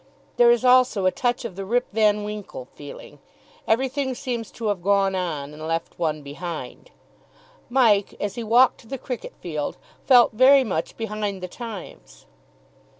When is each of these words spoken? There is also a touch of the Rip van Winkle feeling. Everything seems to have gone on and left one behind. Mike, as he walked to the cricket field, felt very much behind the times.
There 0.37 0.49
is 0.49 0.65
also 0.65 1.05
a 1.05 1.11
touch 1.11 1.45
of 1.45 1.55
the 1.55 1.63
Rip 1.63 1.85
van 1.93 2.23
Winkle 2.23 2.65
feeling. 2.73 3.19
Everything 3.67 4.15
seems 4.15 4.49
to 4.53 4.69
have 4.69 4.81
gone 4.81 5.13
on 5.13 5.53
and 5.53 5.67
left 5.67 5.99
one 5.99 6.23
behind. 6.23 6.89
Mike, 7.69 8.15
as 8.19 8.33
he 8.33 8.43
walked 8.43 8.79
to 8.79 8.87
the 8.87 8.97
cricket 8.97 9.33
field, 9.41 9.77
felt 10.07 10.31
very 10.31 10.63
much 10.63 10.97
behind 10.97 11.43
the 11.43 11.47
times. 11.47 12.25